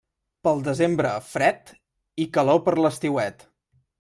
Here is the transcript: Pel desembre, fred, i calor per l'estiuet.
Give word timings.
Pel 0.45 0.63
desembre, 0.67 1.11
fred, 1.33 1.69
i 2.25 2.27
calor 2.39 2.59
per 2.69 2.75
l'estiuet. 2.83 3.49